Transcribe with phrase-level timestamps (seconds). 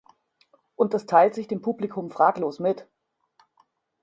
[0.75, 2.87] Und das teilt sich dem Publikum fraglos mit.